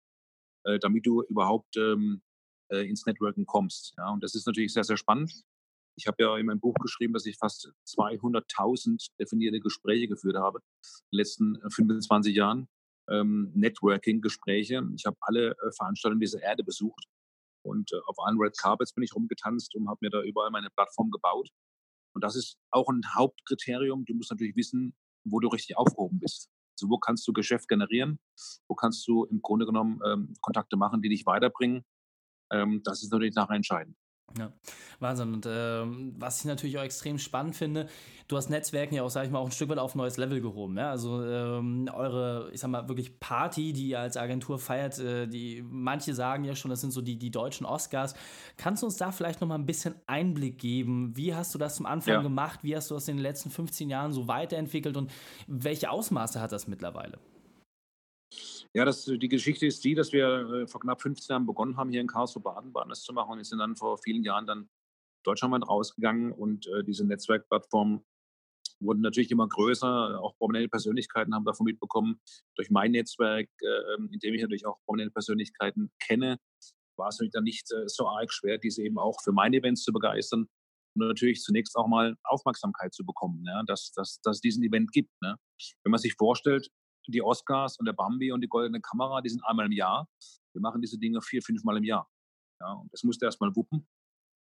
äh, 0.64 0.78
damit 0.78 1.06
du 1.06 1.22
überhaupt 1.22 1.76
ähm, 1.76 2.22
äh, 2.70 2.88
ins 2.88 3.06
Networking 3.06 3.46
kommst. 3.46 3.94
Ja? 3.96 4.10
Und 4.10 4.22
das 4.22 4.34
ist 4.34 4.46
natürlich 4.46 4.72
sehr, 4.72 4.84
sehr 4.84 4.96
spannend. 4.96 5.44
Ich 5.98 6.06
habe 6.06 6.22
ja 6.22 6.36
in 6.36 6.46
meinem 6.46 6.60
Buch 6.60 6.74
geschrieben, 6.74 7.14
dass 7.14 7.24
ich 7.24 7.38
fast 7.38 7.72
200.000 7.86 9.08
definierte 9.18 9.60
Gespräche 9.60 10.08
geführt 10.08 10.36
habe 10.36 10.58
in 10.58 10.92
den 11.12 11.18
letzten 11.18 11.58
25 11.70 12.34
äh, 12.34 12.36
Jahren. 12.36 12.68
Ähm, 13.08 13.52
Networking-Gespräche. 13.54 14.82
Ich 14.96 15.06
habe 15.06 15.16
alle 15.20 15.52
äh, 15.52 15.72
Veranstaltungen 15.76 16.20
dieser 16.20 16.42
Erde 16.42 16.64
besucht 16.64 17.06
und 17.62 17.92
äh, 17.92 18.00
auf 18.06 18.16
allen 18.18 18.38
Red 18.38 18.58
Carpets 18.58 18.92
bin 18.92 19.04
ich 19.04 19.14
rumgetanzt 19.14 19.74
und 19.74 19.88
habe 19.88 19.98
mir 20.00 20.10
da 20.10 20.22
überall 20.22 20.50
meine 20.50 20.70
Plattform 20.70 21.10
gebaut. 21.10 21.48
Und 22.16 22.24
das 22.24 22.34
ist 22.34 22.56
auch 22.70 22.88
ein 22.88 23.02
Hauptkriterium. 23.14 24.06
Du 24.06 24.14
musst 24.14 24.30
natürlich 24.30 24.56
wissen, 24.56 24.96
wo 25.24 25.38
du 25.38 25.48
richtig 25.48 25.76
aufgehoben 25.76 26.18
bist. 26.18 26.48
Also 26.74 26.88
wo 26.88 26.96
kannst 26.96 27.28
du 27.28 27.34
Geschäft 27.34 27.68
generieren? 27.68 28.18
Wo 28.68 28.74
kannst 28.74 29.06
du 29.06 29.24
im 29.26 29.42
Grunde 29.42 29.66
genommen 29.66 30.00
ähm, 30.02 30.32
Kontakte 30.40 30.78
machen, 30.78 31.02
die 31.02 31.10
dich 31.10 31.26
weiterbringen? 31.26 31.84
Ähm, 32.50 32.80
das 32.84 33.02
ist 33.02 33.12
natürlich 33.12 33.34
nachher 33.34 33.56
entscheidend. 33.56 33.98
Ja, 34.38 34.52
Wahnsinn. 35.00 35.34
Und 35.34 35.46
ähm, 35.48 36.14
was 36.18 36.40
ich 36.40 36.44
natürlich 36.44 36.78
auch 36.78 36.82
extrem 36.82 37.18
spannend 37.18 37.56
finde, 37.56 37.88
du 38.28 38.36
hast 38.36 38.50
Netzwerken 38.50 38.94
ja 38.94 39.02
auch, 39.02 39.10
sag 39.10 39.24
ich 39.24 39.30
mal, 39.30 39.38
auch 39.38 39.46
ein 39.46 39.52
Stück 39.52 39.68
weit 39.68 39.78
auf 39.78 39.94
ein 39.94 39.98
neues 39.98 40.16
Level 40.16 40.40
gehoben. 40.40 40.76
Ja? 40.76 40.90
Also 40.90 41.24
ähm, 41.24 41.88
eure, 41.92 42.50
ich 42.52 42.60
sag 42.60 42.70
mal, 42.70 42.88
wirklich 42.88 43.18
Party, 43.18 43.72
die 43.72 43.88
ihr 43.88 44.00
als 44.00 44.16
Agentur 44.16 44.58
feiert, 44.58 44.98
äh, 44.98 45.26
die 45.26 45.64
manche 45.66 46.14
sagen 46.14 46.44
ja 46.44 46.54
schon, 46.54 46.70
das 46.70 46.80
sind 46.80 46.90
so 46.90 47.00
die, 47.00 47.18
die 47.18 47.30
deutschen 47.30 47.66
Oscars. 47.66 48.14
Kannst 48.56 48.82
du 48.82 48.86
uns 48.86 48.96
da 48.96 49.12
vielleicht 49.12 49.40
noch 49.40 49.48
mal 49.48 49.56
ein 49.56 49.66
bisschen 49.66 49.94
Einblick 50.06 50.58
geben? 50.58 51.16
Wie 51.16 51.34
hast 51.34 51.54
du 51.54 51.58
das 51.58 51.76
zum 51.76 51.86
Anfang 51.86 52.14
ja. 52.14 52.22
gemacht? 52.22 52.60
Wie 52.62 52.76
hast 52.76 52.90
du 52.90 52.94
das 52.94 53.08
in 53.08 53.16
den 53.16 53.22
letzten 53.22 53.50
15 53.50 53.88
Jahren 53.88 54.12
so 54.12 54.28
weiterentwickelt 54.28 54.96
und 54.96 55.10
welche 55.46 55.90
Ausmaße 55.90 56.40
hat 56.40 56.52
das 56.52 56.66
mittlerweile? 56.66 57.18
Ja, 58.76 58.84
das, 58.84 59.06
die 59.06 59.28
Geschichte 59.28 59.64
ist 59.64 59.82
die, 59.84 59.94
dass 59.94 60.12
wir 60.12 60.26
äh, 60.50 60.66
vor 60.66 60.82
knapp 60.82 61.00
15 61.00 61.32
Jahren 61.32 61.46
begonnen 61.46 61.78
haben, 61.78 61.88
hier 61.88 62.02
in 62.02 62.06
Karlsruhe 62.06 62.42
Baden-Baden 62.42 62.90
das 62.90 63.04
zu 63.04 63.14
machen 63.14 63.38
und 63.38 63.42
sind 63.46 63.58
dann 63.58 63.74
vor 63.74 63.96
vielen 63.96 64.22
Jahren 64.22 64.46
dann 64.46 64.68
deutschlandweit 65.24 65.66
rausgegangen 65.66 66.30
und 66.30 66.66
äh, 66.66 66.84
diese 66.84 67.06
Netzwerkplattformen 67.06 68.04
wurden 68.80 69.00
natürlich 69.00 69.30
immer 69.30 69.48
größer. 69.48 70.20
Auch 70.20 70.36
prominente 70.36 70.68
Persönlichkeiten 70.68 71.34
haben 71.34 71.46
davon 71.46 71.64
mitbekommen. 71.64 72.20
Durch 72.54 72.68
mein 72.68 72.90
Netzwerk, 72.90 73.48
äh, 73.62 73.94
in 74.12 74.18
dem 74.18 74.34
ich 74.34 74.42
natürlich 74.42 74.66
auch 74.66 74.76
prominente 74.84 75.14
Persönlichkeiten 75.14 75.90
kenne, 75.98 76.36
war 76.98 77.08
es 77.08 77.14
natürlich 77.14 77.32
dann 77.32 77.44
nicht 77.44 77.72
äh, 77.72 77.88
so 77.88 78.06
arg 78.06 78.30
schwer, 78.30 78.58
diese 78.58 78.82
eben 78.82 78.98
auch 78.98 79.22
für 79.24 79.32
meine 79.32 79.56
Events 79.56 79.84
zu 79.84 79.92
begeistern 79.94 80.48
und 80.94 81.08
natürlich 81.08 81.40
zunächst 81.40 81.76
auch 81.76 81.88
mal 81.88 82.14
Aufmerksamkeit 82.24 82.92
zu 82.92 83.06
bekommen, 83.06 83.42
dass, 83.66 83.92
dass, 83.92 84.20
dass 84.20 84.36
es 84.36 84.40
diesen 84.42 84.62
Event 84.64 84.92
gibt. 84.92 85.10
Ne? 85.22 85.36
Wenn 85.82 85.92
man 85.92 85.98
sich 85.98 86.12
vorstellt, 86.12 86.68
die 87.12 87.22
Oscars 87.22 87.78
und 87.78 87.86
der 87.86 87.92
Bambi 87.92 88.32
und 88.32 88.40
die 88.40 88.48
Goldene 88.48 88.80
Kamera, 88.80 89.20
die 89.20 89.28
sind 89.28 89.44
einmal 89.44 89.66
im 89.66 89.72
Jahr. 89.72 90.08
Wir 90.54 90.60
machen 90.60 90.80
diese 90.80 90.98
Dinge 90.98 91.20
vier, 91.22 91.42
fünf 91.42 91.64
Mal 91.64 91.76
im 91.76 91.84
Jahr. 91.84 92.10
Ja, 92.60 92.72
und 92.72 92.92
das 92.92 93.02
musste 93.04 93.26
erstmal 93.26 93.54
wuppen. 93.54 93.86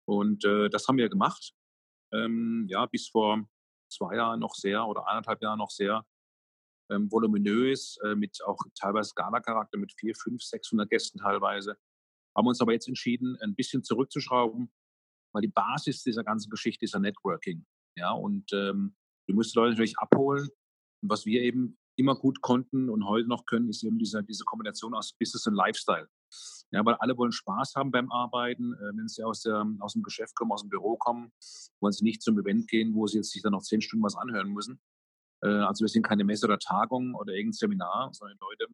Und 0.06 0.44
äh, 0.44 0.68
das 0.68 0.86
haben 0.86 0.98
wir 0.98 1.08
gemacht. 1.08 1.54
Ähm, 2.12 2.66
ja, 2.68 2.86
bis 2.86 3.08
vor 3.08 3.48
zwei 3.92 4.16
Jahren 4.16 4.40
noch 4.40 4.54
sehr 4.54 4.86
oder 4.86 5.06
eineinhalb 5.08 5.42
Jahren 5.42 5.58
noch 5.58 5.70
sehr 5.70 6.06
ähm, 6.90 7.10
voluminös, 7.10 7.96
äh, 8.04 8.14
mit 8.14 8.42
auch 8.44 8.58
teilweise 8.78 9.12
Gala-Charakter 9.14 9.78
mit 9.78 9.92
vier, 9.98 10.14
fünf, 10.14 10.42
600 10.42 10.88
Gästen 10.88 11.18
teilweise. 11.18 11.76
Haben 12.36 12.48
uns 12.48 12.60
aber 12.60 12.72
jetzt 12.72 12.88
entschieden, 12.88 13.36
ein 13.40 13.54
bisschen 13.54 13.82
zurückzuschrauben, 13.82 14.72
weil 15.32 15.42
die 15.42 15.48
Basis 15.48 16.02
dieser 16.02 16.24
ganzen 16.24 16.50
Geschichte 16.50 16.84
ist 16.84 16.94
ja 16.94 17.00
Networking. 17.00 17.64
Ja, 17.96 18.12
und 18.12 18.52
ähm, 18.52 18.96
du 19.28 19.34
musst 19.34 19.54
die 19.54 19.58
Leute 19.58 19.70
natürlich 19.70 19.98
abholen. 19.98 20.48
Und 21.02 21.10
was 21.10 21.26
wir 21.26 21.42
eben 21.42 21.78
immer 21.96 22.16
gut 22.16 22.40
konnten 22.40 22.88
und 22.88 23.06
heute 23.06 23.28
noch 23.28 23.46
können, 23.46 23.68
ist 23.68 23.84
eben 23.84 23.98
diese, 23.98 24.22
diese 24.22 24.44
Kombination 24.44 24.94
aus 24.94 25.12
Business 25.12 25.46
und 25.46 25.54
Lifestyle. 25.54 26.08
Ja, 26.70 26.84
weil 26.84 26.94
alle 26.94 27.16
wollen 27.16 27.32
Spaß 27.32 27.74
haben 27.76 27.90
beim 27.90 28.10
Arbeiten. 28.10 28.72
Äh, 28.74 28.96
wenn 28.96 29.08
sie 29.08 29.22
aus, 29.22 29.42
der, 29.42 29.64
aus 29.80 29.92
dem 29.92 30.02
Geschäft 30.02 30.34
kommen, 30.34 30.52
aus 30.52 30.62
dem 30.62 30.70
Büro 30.70 30.96
kommen, 30.96 31.32
wollen 31.80 31.92
sie 31.92 32.04
nicht 32.04 32.22
zum 32.22 32.38
Event 32.38 32.68
gehen, 32.68 32.94
wo 32.94 33.06
sie 33.06 33.18
jetzt 33.18 33.30
sich 33.30 33.42
dann 33.42 33.52
noch 33.52 33.62
zehn 33.62 33.80
Stunden 33.80 34.04
was 34.04 34.16
anhören 34.16 34.48
müssen. 34.48 34.80
Äh, 35.42 35.48
also 35.48 35.84
wir 35.84 35.88
sind 35.88 36.04
keine 36.04 36.24
Messe 36.24 36.46
oder 36.46 36.58
Tagung 36.58 37.14
oder 37.14 37.32
irgendein 37.32 37.52
Seminar, 37.52 38.10
sondern 38.12 38.38
Leute 38.40 38.66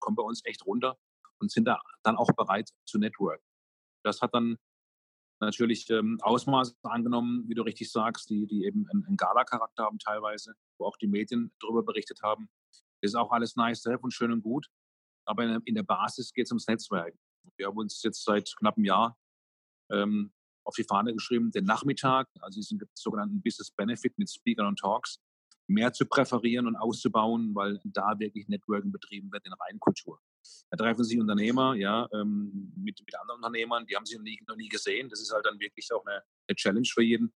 kommen 0.00 0.16
bei 0.16 0.22
uns 0.22 0.40
echt 0.44 0.66
runter 0.66 0.96
und 1.38 1.50
sind 1.50 1.66
da 1.66 1.80
dann 2.02 2.16
auch 2.16 2.30
bereit 2.36 2.70
zu 2.84 2.98
network. 2.98 3.40
Das 4.02 4.22
hat 4.22 4.34
dann 4.34 4.56
natürlich 5.40 5.88
ähm, 5.90 6.18
Ausmaße 6.22 6.74
angenommen, 6.82 7.44
wie 7.48 7.54
du 7.54 7.62
richtig 7.62 7.90
sagst, 7.90 8.30
die, 8.30 8.46
die 8.46 8.64
eben 8.64 8.88
einen, 8.90 9.04
einen 9.06 9.16
Gala-Charakter 9.16 9.84
haben 9.84 9.98
teilweise, 9.98 10.54
wo 10.78 10.86
auch 10.86 10.96
die 10.96 11.08
Medien 11.08 11.52
darüber 11.60 11.82
berichtet 11.82 12.22
haben. 12.22 12.48
Das 13.02 13.12
ist 13.12 13.14
auch 13.14 13.30
alles 13.30 13.56
nice 13.56 13.82
to 13.82 13.90
have 13.90 14.02
und 14.02 14.12
schön 14.12 14.32
und 14.32 14.42
gut. 14.42 14.66
Aber 15.26 15.44
in, 15.64 15.74
der 15.74 15.82
Basis 15.82 16.32
geht 16.32 16.46
es 16.46 16.52
ums 16.52 16.66
Netzwerk. 16.66 17.14
Wir 17.56 17.66
haben 17.66 17.76
uns 17.76 18.02
jetzt 18.02 18.24
seit 18.24 18.54
knapp 18.58 18.76
einem 18.76 18.84
Jahr 18.84 19.18
ähm, 19.90 20.32
auf 20.64 20.74
die 20.74 20.84
Fahne 20.84 21.12
geschrieben, 21.12 21.50
den 21.50 21.64
Nachmittag, 21.64 22.28
also 22.40 22.58
diesen 22.58 22.80
sogenannten 22.94 23.40
Business 23.42 23.70
Benefit 23.70 24.18
mit 24.18 24.30
Speakern 24.30 24.66
und 24.66 24.78
Talks, 24.78 25.20
mehr 25.68 25.92
zu 25.92 26.06
präferieren 26.06 26.66
und 26.66 26.76
auszubauen, 26.76 27.54
weil 27.54 27.80
da 27.84 28.18
wirklich 28.18 28.48
Networking 28.48 28.92
betrieben 28.92 29.32
wird 29.32 29.44
in 29.46 29.52
Reinkultur. 29.52 30.20
Da 30.70 30.76
treffen 30.76 31.02
sich 31.02 31.18
Unternehmer 31.18 31.74
ja, 31.74 32.08
ähm, 32.12 32.72
mit, 32.76 33.00
mit 33.04 33.18
anderen 33.18 33.38
Unternehmern, 33.38 33.84
die 33.86 33.96
haben 33.96 34.06
sich 34.06 34.16
noch 34.16 34.24
nie, 34.24 34.38
noch 34.46 34.56
nie 34.56 34.68
gesehen. 34.68 35.08
Das 35.08 35.20
ist 35.20 35.32
halt 35.32 35.44
dann 35.44 35.58
wirklich 35.58 35.92
auch 35.92 36.04
eine, 36.06 36.22
eine 36.48 36.56
Challenge 36.56 36.88
für 36.88 37.02
jeden, 37.02 37.32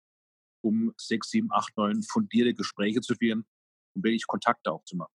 um 0.62 0.93
sechs, 0.97 1.31
sieben, 1.31 1.50
acht, 1.50 1.76
neun 1.76 2.02
fundierte 2.02 2.55
Gespräche 2.55 3.00
zu 3.00 3.14
führen 3.14 3.45
und 3.95 4.05
wirklich 4.05 4.26
Kontakte 4.26 4.71
auch 4.71 4.85
zu 4.85 4.97
machen. 4.97 5.12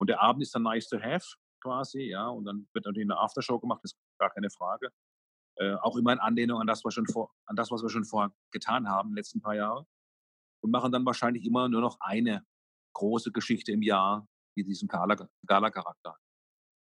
Und 0.00 0.08
der 0.08 0.20
Abend 0.20 0.42
ist 0.42 0.54
dann 0.54 0.62
nice 0.62 0.88
to 0.88 1.00
have 1.00 1.26
quasi, 1.60 2.02
ja, 2.02 2.28
und 2.28 2.44
dann 2.44 2.68
wird 2.72 2.84
natürlich 2.84 3.06
eine 3.06 3.18
Aftershow 3.18 3.58
gemacht, 3.58 3.80
das 3.82 3.92
ist 3.92 3.98
gar 4.18 4.30
keine 4.30 4.50
Frage. 4.50 4.90
Äh, 5.56 5.74
auch 5.74 5.96
immer 5.96 6.12
in 6.12 6.20
Anlehnung 6.20 6.60
an 6.60 6.66
das, 6.66 6.84
was 6.84 6.94
schon 6.94 7.06
vor, 7.06 7.32
an 7.46 7.56
das, 7.56 7.70
was 7.70 7.82
wir 7.82 7.90
schon 7.90 8.04
vorher 8.04 8.32
getan 8.52 8.88
haben, 8.88 9.14
letzten 9.14 9.40
paar 9.40 9.56
Jahren. 9.56 9.86
Und 10.62 10.70
machen 10.70 10.92
dann 10.92 11.04
wahrscheinlich 11.04 11.44
immer 11.44 11.68
nur 11.68 11.80
noch 11.80 11.98
eine 12.00 12.44
große 12.94 13.32
Geschichte 13.32 13.72
im 13.72 13.82
Jahr, 13.82 14.28
die 14.56 14.64
diesen 14.64 14.88
Gala-Charakter 14.88 16.10
hat. 16.10 16.20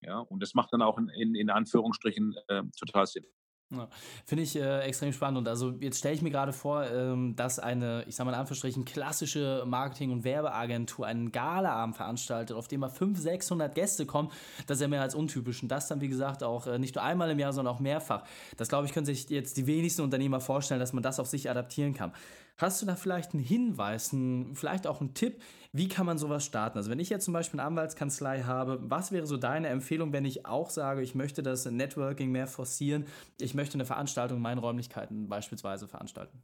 Ja, 0.02 0.18
und 0.18 0.42
das 0.42 0.54
macht 0.54 0.72
dann 0.72 0.82
auch 0.82 0.96
in, 0.98 1.08
in, 1.10 1.34
in 1.34 1.50
Anführungsstrichen 1.50 2.34
äh, 2.48 2.62
total 2.78 3.06
Sinn. 3.06 3.26
Ja, 3.72 3.88
Finde 4.26 4.42
ich 4.42 4.56
äh, 4.56 4.80
extrem 4.80 5.12
spannend. 5.12 5.38
Und 5.38 5.48
also 5.48 5.70
jetzt 5.80 5.98
stelle 5.98 6.14
ich 6.16 6.22
mir 6.22 6.30
gerade 6.30 6.52
vor, 6.52 6.84
ähm, 6.84 7.36
dass 7.36 7.60
eine, 7.60 8.04
ich 8.08 8.16
sage 8.16 8.26
mal 8.26 8.32
in 8.32 8.40
Anführungsstrichen, 8.40 8.84
klassische 8.84 9.62
Marketing- 9.64 10.10
und 10.10 10.24
Werbeagentur 10.24 11.06
einen 11.06 11.30
Galaabend 11.30 11.94
veranstaltet, 11.94 12.56
auf 12.56 12.66
dem 12.66 12.80
mal 12.80 12.88
500, 12.88 13.22
600 13.22 13.74
Gäste 13.74 14.06
kommen. 14.06 14.30
Das 14.66 14.78
ist 14.78 14.82
ja 14.82 14.88
mehr 14.88 15.02
als 15.02 15.14
untypisch. 15.14 15.62
Und 15.62 15.68
das 15.68 15.86
dann, 15.86 16.00
wie 16.00 16.08
gesagt, 16.08 16.42
auch 16.42 16.66
äh, 16.66 16.80
nicht 16.80 16.96
nur 16.96 17.04
einmal 17.04 17.30
im 17.30 17.38
Jahr, 17.38 17.52
sondern 17.52 17.72
auch 17.72 17.80
mehrfach. 17.80 18.24
Das, 18.56 18.68
glaube 18.68 18.86
ich, 18.86 18.92
können 18.92 19.06
sich 19.06 19.30
jetzt 19.30 19.56
die 19.56 19.68
wenigsten 19.68 20.02
Unternehmer 20.02 20.40
vorstellen, 20.40 20.80
dass 20.80 20.92
man 20.92 21.04
das 21.04 21.20
auf 21.20 21.28
sich 21.28 21.48
adaptieren 21.48 21.94
kann. 21.94 22.12
Hast 22.56 22.82
du 22.82 22.86
da 22.86 22.96
vielleicht 22.96 23.34
einen 23.34 23.42
Hinweis, 23.42 24.12
einen, 24.12 24.56
vielleicht 24.56 24.88
auch 24.88 25.00
einen 25.00 25.14
Tipp, 25.14 25.40
wie 25.72 25.88
kann 25.88 26.06
man 26.06 26.18
sowas 26.18 26.44
starten? 26.44 26.78
Also 26.78 26.90
wenn 26.90 26.98
ich 26.98 27.10
jetzt 27.10 27.24
zum 27.24 27.34
Beispiel 27.34 27.60
eine 27.60 27.68
Anwaltskanzlei 27.68 28.42
habe, 28.42 28.78
was 28.82 29.12
wäre 29.12 29.26
so 29.26 29.36
deine 29.36 29.68
Empfehlung, 29.68 30.12
wenn 30.12 30.24
ich 30.24 30.46
auch 30.46 30.70
sage, 30.70 31.02
ich 31.02 31.14
möchte 31.14 31.42
das 31.42 31.64
Networking 31.64 32.32
mehr 32.32 32.48
forcieren, 32.48 33.06
ich 33.40 33.54
möchte 33.54 33.74
eine 33.74 33.84
Veranstaltung 33.84 34.38
in 34.38 34.42
meinen 34.42 34.58
Räumlichkeiten 34.58 35.28
beispielsweise 35.28 35.86
veranstalten? 35.86 36.42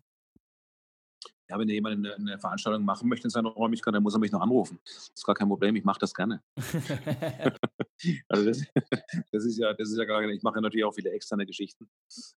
Ja, 1.49 1.59
wenn 1.61 1.69
jemand 1.69 1.97
eine, 1.97 2.15
eine, 2.17 2.39
Veranstaltung 2.41 2.85
machen 2.85 3.09
möchte 3.09 3.27
in 3.27 3.31
seiner 3.31 3.51
Räumlichkeit, 3.51 3.95
dann 3.95 4.03
muss 4.03 4.15
er 4.15 4.19
mich 4.19 4.33
noch 4.33 4.41
anrufen. 4.41 4.81
Das 4.85 5.13
ist 5.15 5.25
gar 5.25 5.35
kein 5.37 5.47
Problem, 5.47 5.77
ich 5.77 5.85
mache 5.85 6.01
das 6.01 6.13
gerne. 6.13 6.43
also 8.29 8.45
das, 8.45 8.65
das, 9.31 9.45
ist 9.45 9.57
ja, 9.57 9.73
das 9.73 9.91
ist 9.91 9.97
ja 9.97 10.05
gar 10.05 10.21
nicht, 10.23 10.37
ich 10.37 10.43
mache 10.43 10.61
natürlich 10.61 10.85
auch 10.85 10.95
viele 10.95 11.11
externe 11.11 11.47
Geschichten. 11.47 11.89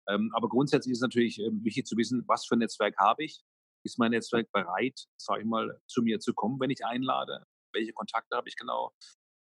Ähm, 0.09 0.31
aber 0.35 0.51
grundsätzlich 0.51 0.93
ist 0.93 0.99
es 0.99 1.03
natürlich 1.03 1.41
ähm, 1.41 1.65
wichtig 1.65 1.87
zu 1.87 1.97
wissen, 1.97 2.23
was 2.27 2.45
für 2.45 2.57
ein 2.57 2.59
Netzwerk 2.59 2.99
habe 2.99 3.25
ich 3.25 3.43
ist 3.85 3.99
mein 3.99 4.11
Netzwerk 4.11 4.51
bereit, 4.53 5.07
sage 5.17 5.43
ich 5.43 5.47
mal, 5.47 5.81
zu 5.87 6.03
mir 6.03 6.21
zu 6.21 6.35
kommen, 6.35 6.59
wenn 6.61 6.71
ich 6.71 6.85
einlade? 6.85 7.45
Welche 7.73 7.93
Kontakte 7.93 8.37
habe 8.37 8.49
ich 8.49 8.57
genau? 8.57 8.93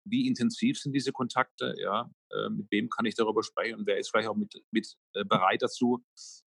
Wie 0.07 0.27
intensiv 0.27 0.79
sind 0.79 0.93
diese 0.93 1.11
Kontakte? 1.11 1.73
Ja, 1.77 2.11
äh, 2.31 2.49
mit 2.49 2.69
wem 2.69 2.89
kann 2.89 3.05
ich 3.05 3.15
darüber 3.15 3.43
sprechen 3.43 3.79
und 3.79 3.87
wer 3.87 3.97
ist 3.97 4.09
vielleicht 4.09 4.29
auch 4.29 4.35
mit, 4.35 4.53
mit 4.71 4.95
äh, 5.13 5.25
bereit 5.25 5.61
dazu, 5.61 6.03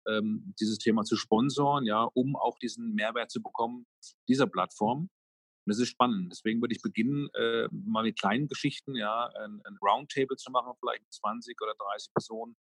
ähm, 0.07 0.53
dieses 0.59 0.77
Thema 0.77 1.03
zu 1.03 1.15
sponsoren, 1.15 1.85
ja, 1.85 2.03
um 2.13 2.35
auch 2.35 2.59
diesen 2.59 2.93
Mehrwert 2.93 3.31
zu 3.31 3.41
bekommen 3.41 3.87
dieser 4.27 4.47
Plattform? 4.47 5.09
Und 5.67 5.71
das 5.71 5.79
ist 5.79 5.89
spannend. 5.89 6.31
Deswegen 6.31 6.61
würde 6.61 6.75
ich 6.75 6.81
beginnen, 6.81 7.29
äh, 7.33 7.67
mal 7.71 8.03
mit 8.03 8.19
kleinen 8.19 8.47
Geschichten, 8.47 8.95
ja, 8.95 9.27
ein, 9.27 9.61
ein 9.65 9.77
Roundtable 9.81 10.37
zu 10.37 10.51
machen, 10.51 10.73
vielleicht 10.79 11.01
mit 11.01 11.13
20 11.13 11.59
oder 11.61 11.73
30 11.77 12.13
Personen 12.13 12.55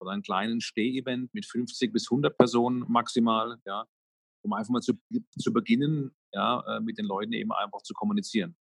oder 0.00 0.12
einen 0.12 0.22
kleinen 0.22 0.60
Steh-Event 0.60 1.32
mit 1.34 1.46
50 1.46 1.92
bis 1.92 2.10
100 2.10 2.36
Personen 2.36 2.84
maximal, 2.88 3.58
ja, 3.66 3.86
um 4.42 4.52
einfach 4.52 4.70
mal 4.70 4.80
zu, 4.80 4.94
zu 5.38 5.52
beginnen, 5.52 6.14
ja, 6.32 6.60
äh, 6.66 6.80
mit 6.80 6.98
den 6.98 7.06
Leuten 7.06 7.32
eben 7.32 7.52
einfach 7.52 7.82
zu 7.82 7.94
kommunizieren. 7.94 8.56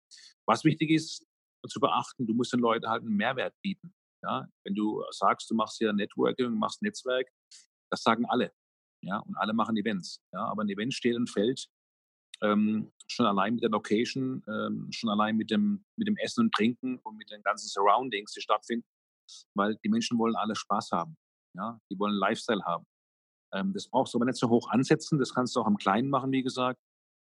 Was 0.47 0.65
wichtig 0.65 0.91
ist 0.91 1.27
zu 1.69 1.81
beachten, 1.81 2.27
du 2.27 2.35
musst 2.35 2.53
den 2.53 2.61
Leuten 2.61 2.89
halt 2.89 3.03
einen 3.03 3.17
Mehrwert 3.17 3.55
bieten. 3.63 3.95
Ja? 4.23 4.47
Wenn 4.65 4.75
du 4.75 5.03
sagst, 5.11 5.51
du 5.51 5.55
machst 5.55 5.79
hier 5.79 5.93
Networking, 5.93 6.53
machst 6.53 6.83
Netzwerk, 6.83 7.29
das 7.91 8.03
sagen 8.03 8.25
alle. 8.27 8.53
Ja? 9.03 9.19
Und 9.19 9.37
alle 9.37 9.53
machen 9.53 9.77
Events. 9.77 10.21
Ja? 10.33 10.47
Aber 10.47 10.63
ein 10.63 10.69
Event 10.69 10.95
steht 10.95 11.17
und 11.17 11.31
fällt 11.31 11.67
ähm, 12.43 12.93
schon 13.07 13.27
allein 13.27 13.55
mit 13.55 13.63
der 13.63 13.71
Location, 13.71 14.43
ähm, 14.49 14.89
schon 14.91 15.11
allein 15.11 15.37
mit 15.37 15.51
dem, 15.51 15.85
mit 15.97 16.09
dem 16.09 16.17
Essen 16.17 16.43
und 16.43 16.53
Trinken 16.53 16.99
und 16.99 17.17
mit 17.17 17.31
den 17.31 17.43
ganzen 17.43 17.69
Surroundings, 17.69 18.33
die 18.33 18.41
stattfinden. 18.41 18.87
Weil 19.55 19.77
die 19.85 19.89
Menschen 19.89 20.19
wollen 20.19 20.37
alle 20.37 20.55
Spaß 20.55 20.91
haben. 20.93 21.17
Ja? 21.55 21.79
Die 21.91 21.99
wollen 21.99 22.15
Lifestyle 22.15 22.65
haben. 22.65 22.85
Ähm, 23.55 23.73
das 23.73 23.89
brauchst 23.89 24.13
du 24.13 24.19
aber 24.19 24.27
nicht 24.27 24.39
so 24.39 24.49
hoch 24.49 24.69
ansetzen. 24.71 25.19
Das 25.19 25.33
kannst 25.33 25.55
du 25.55 25.61
auch 25.61 25.67
am 25.67 25.77
Kleinen 25.77 26.11
machen, 26.11 26.33
wie 26.33 26.43
gesagt. 26.43 26.81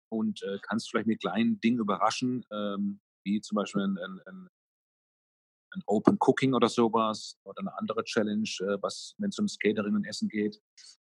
Und 0.10 0.42
äh, 0.44 0.60
kannst 0.62 0.90
vielleicht 0.90 1.08
mit 1.08 1.20
kleinen 1.20 1.60
Dingen 1.60 1.80
überraschen, 1.80 2.46
ähm, 2.52 3.02
wie 3.26 3.42
zum 3.42 3.56
Beispiel 3.56 3.82
ein, 3.82 3.98
ein, 3.98 4.22
ein, 4.26 4.48
Open 5.88 6.16
Cooking 6.22 6.54
oder 6.54 6.70
sowas 6.70 7.38
oder 7.44 7.60
eine 7.60 7.78
andere 7.78 8.02
Challenge, 8.06 8.50
äh, 8.62 8.78
was, 8.82 9.14
wenn 9.18 9.30
es 9.30 9.40
um 9.40 9.48
Skatering 9.48 9.96
und 9.96 10.06
Essen 10.06 10.30
geht. 10.30 10.62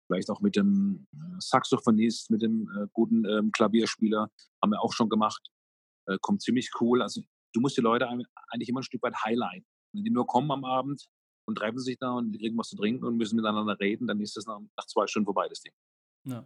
Vielleicht 0.07 0.29
auch 0.29 0.39
mit 0.39 0.55
dem 0.55 1.07
äh, 1.13 1.17
Saxophonist, 1.39 2.29
mit 2.31 2.41
dem 2.41 2.69
äh, 2.77 2.87
guten 2.93 3.25
ähm, 3.25 3.51
Klavierspieler. 3.51 4.29
Haben 4.61 4.71
wir 4.71 4.81
auch 4.81 4.93
schon 4.93 5.09
gemacht. 5.09 5.41
Äh, 6.07 6.17
kommt 6.21 6.41
ziemlich 6.41 6.71
cool. 6.79 7.01
Also 7.01 7.21
du 7.53 7.59
musst 7.59 7.75
die 7.75 7.81
Leute 7.81 8.07
eigentlich 8.07 8.69
immer 8.69 8.79
ein 8.79 8.83
Stück 8.83 9.03
weit 9.03 9.15
highlighten. 9.25 9.67
Wenn 9.93 10.05
die 10.05 10.11
nur 10.11 10.25
kommen 10.25 10.51
am 10.51 10.63
Abend, 10.63 11.05
und 11.51 11.55
treffen 11.55 11.79
sich 11.79 11.98
da 12.00 12.12
und 12.12 12.38
kriegen 12.38 12.58
was 12.58 12.70
zu 12.70 12.77
trinken 12.77 13.05
und 13.05 13.17
müssen 13.17 13.36
miteinander 13.36 13.77
reden, 13.79 14.08
dann 14.08 14.20
ist 14.20 14.38
das 14.38 14.46
nach, 14.46 14.60
nach 14.77 14.88
zwei 14.88 15.05
Stunden 15.08 15.25
vorbei, 15.25 15.48
das 15.50 15.62
Ding. 15.62 15.74
Ja. 16.24 16.46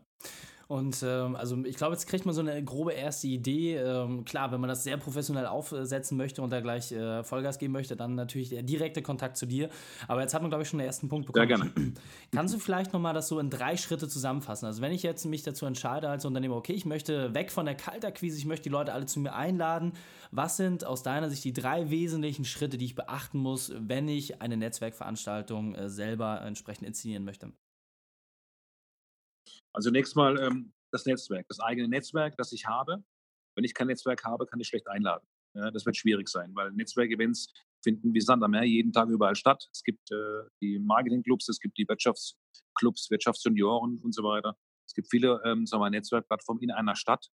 Und 0.67 1.03
ähm, 1.03 1.36
also 1.36 1.63
ich 1.63 1.75
glaube, 1.75 1.93
jetzt 1.93 2.07
kriegt 2.07 2.25
man 2.25 2.34
so 2.34 2.41
eine 2.41 2.63
grobe 2.63 2.93
erste 2.93 3.27
Idee. 3.27 3.75
Ähm, 3.75 4.25
klar, 4.25 4.51
wenn 4.51 4.60
man 4.60 4.67
das 4.67 4.84
sehr 4.84 4.98
professionell 4.98 5.45
aufsetzen 5.45 6.17
möchte 6.17 6.41
und 6.41 6.50
da 6.50 6.60
gleich 6.60 6.91
äh, 6.91 7.24
Vollgas 7.24 7.60
geben 7.60 7.74
möchte, 7.74 7.95
dann 7.95 8.15
natürlich 8.15 8.50
der 8.50 8.63
direkte 8.63 9.01
Kontakt 9.01 9.38
zu 9.38 9.45
dir. 9.45 9.69
Aber 10.07 10.22
jetzt 10.22 10.34
hat 10.34 10.41
man, 10.41 10.50
glaube 10.50 10.63
ich, 10.63 10.69
schon 10.69 10.79
den 10.79 10.88
ersten 10.88 11.07
Punkt 11.07 11.27
bekommen. 11.27 11.48
Sehr 11.48 11.57
gerne. 11.57 11.93
Kannst 12.31 12.53
du 12.53 12.60
vielleicht 12.60 12.93
nochmal 12.93 13.13
das 13.13 13.27
so 13.27 13.39
in 13.39 13.50
drei 13.50 13.77
Schritte 13.77 14.07
zusammenfassen? 14.07 14.65
Also 14.65 14.81
wenn 14.81 14.91
ich 14.91 15.03
jetzt 15.03 15.25
mich 15.25 15.43
dazu 15.43 15.65
entscheide 15.67 16.10
als 16.10 16.25
Unternehmer, 16.25 16.55
okay, 16.55 16.74
ich 16.74 16.86
möchte 16.86 17.34
weg 17.36 17.51
von 17.51 17.65
der 17.65 17.75
Kaltakquise, 17.75 18.38
ich 18.38 18.45
möchte 18.45 18.63
die 18.63 18.69
Leute 18.69 18.93
alle 18.93 19.05
zu 19.05 19.19
mir 19.19 19.36
einladen. 19.36 19.93
Was 20.31 20.57
sind 20.57 20.86
aus 20.86 21.03
deiner 21.03 21.29
Sicht 21.29 21.43
die 21.43 21.53
drei 21.53 21.91
wesentlichen 21.91 22.45
Schritte, 22.45 22.77
die 22.77 22.86
ich 22.86 22.95
beachten 22.95 23.38
muss, 23.38 23.72
wenn 23.77 24.07
ich 24.07 24.41
eine 24.41 24.57
Netzwerkveranstaltung 24.57 25.75
äh, 25.75 25.89
selber 25.89 26.41
entsprechend 26.41 26.88
inszenieren 26.88 27.24
möchte? 27.24 27.51
Also 29.75 29.89
zunächst 29.89 30.15
mal 30.15 30.39
ähm, 30.39 30.74
das 30.91 31.05
Netzwerk, 31.05 31.48
das 31.50 31.60
eigene 31.60 31.89
Netzwerk, 31.89 32.38
das 32.38 32.53
ich 32.53 32.65
habe. 32.65 33.03
Wenn 33.55 33.65
ich 33.65 33.74
kein 33.74 33.88
Netzwerk 33.88 34.24
habe, 34.24 34.46
kann 34.46 34.60
ich 34.60 34.67
schlecht 34.67 34.88
einladen. 34.88 35.27
Ja, 35.53 35.70
das 35.70 35.86
wird 35.86 35.98
schwierig 35.98 36.29
sein, 36.29 36.51
weil 36.55 36.72
Netzwerkevents 36.72 37.53
finden 37.84 38.13
wie 38.13 38.22
Sand 38.22 38.44
am 38.44 38.51
Meer 38.51 38.63
jeden 38.63 38.94
Tag 38.94 39.10
überall 39.10 39.36
statt. 39.36 39.67
Es 39.72 39.84
gibt 39.84 40.12
äh, 40.12 40.44
die 40.62 40.79
Marketingclubs, 40.79 41.50
es 41.50 41.60
gibt 41.60 41.77
die 41.77 41.88
Wirtschaftsclubs, 41.88 43.10
Wirtschaftsjunioren 43.12 44.00
und 44.00 44.15
so 44.15 44.24
weiter. 44.24 44.58
Es 44.88 44.94
gibt 44.94 45.10
viele 45.10 45.41
ähm, 45.46 45.65
sagen 45.65 45.84
wir, 45.84 45.89
Netzwerkplattformen 45.89 46.63
in 46.63 46.72
einer 46.72 46.96
Stadt. 46.96 47.27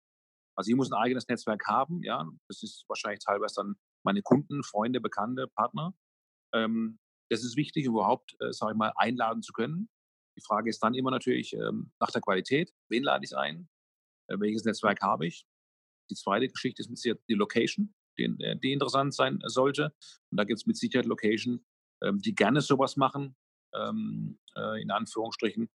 Also 0.56 0.72
ich 0.72 0.76
muss 0.76 0.92
ein 0.92 1.00
eigenes 1.00 1.28
Netzwerk 1.28 1.68
haben. 1.68 2.02
Ja, 2.04 2.28
das 2.48 2.64
ist 2.64 2.86
wahrscheinlich 2.88 3.24
teilweise 3.24 3.56
dann 3.58 3.76
meine 4.04 4.24
Kunden, 4.24 4.64
Freunde, 4.64 5.00
Bekannte, 5.00 5.48
Partner. 5.48 5.94
Ähm, 6.54 7.00
das 7.30 7.44
ist 7.44 7.56
wichtig, 7.56 7.86
überhaupt, 7.86 8.36
äh, 8.42 8.52
sage 8.52 8.74
ich 8.74 8.78
mal, 8.78 8.94
einladen 8.96 9.44
zu 9.44 9.54
können. 9.54 9.90
Die 10.38 10.42
Frage 10.42 10.70
ist 10.70 10.82
dann 10.82 10.94
immer 10.94 11.12
natürlich 11.12 11.54
ähm, 11.54 11.92
nach 12.00 12.12
der 12.12 12.22
Qualität. 12.22 12.74
Wen 12.90 13.04
lade 13.04 13.26
ich 13.26 13.36
ein? 13.36 13.70
Äh, 14.28 14.40
welches 14.40 14.64
Netzwerk 14.64 15.02
habe 15.02 15.28
ich? 15.28 15.46
Die 16.10 16.16
zweite 16.16 16.48
Geschichte 16.48 16.82
ist 16.82 16.90
mit 16.90 17.00
Sicherheit 17.00 17.22
die 17.28 17.34
Location, 17.34 17.94
die, 18.18 18.24
äh, 18.24 18.58
die 18.58 18.74
interessant 18.74 19.14
sein 19.14 19.40
sollte. 19.46 19.94
Und 20.30 20.38
da 20.38 20.44
gibt 20.44 20.60
es 20.60 20.66
mit 20.66 20.78
Sicherheit 20.78 21.06
Location, 21.06 21.66
ähm, 22.04 22.20
die 22.20 22.34
gerne 22.34 22.62
sowas 22.62 22.98
machen, 22.98 23.36
ähm, 23.74 24.40
äh, 24.56 24.82
in 24.82 24.92
Anführungsstrichen, 24.92 25.70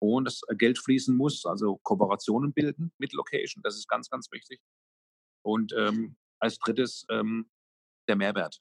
ohne 0.00 0.24
dass 0.24 0.42
Geld 0.56 0.78
fließen 0.78 1.16
muss, 1.16 1.44
also 1.44 1.78
Kooperationen 1.82 2.52
bilden 2.52 2.92
mit 2.98 3.12
Location. 3.12 3.62
Das 3.62 3.76
ist 3.76 3.88
ganz, 3.88 4.08
ganz 4.08 4.30
wichtig. 4.30 4.60
Und 5.42 5.72
ähm, 5.76 6.16
als 6.40 6.58
drittes 6.58 7.04
ähm, 7.10 7.50
der 8.08 8.16
Mehrwert. 8.16 8.60